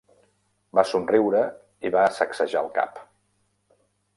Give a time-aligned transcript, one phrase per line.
[0.77, 1.41] Va somriure
[1.89, 2.99] i va sacsejar el cap.